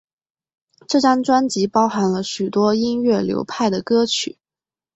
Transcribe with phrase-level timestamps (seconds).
[0.87, 4.39] 这张专辑包含了许多音乐流派的歌曲。